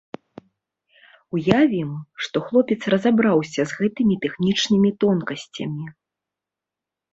Уявім, 1.37 1.91
што 2.23 2.41
хлопец 2.47 2.79
разабраўся 2.95 3.61
з 3.73 3.83
гэтымі 3.83 4.19
тэхнічнымі 4.25 4.89
тонкасцямі. 5.07 5.85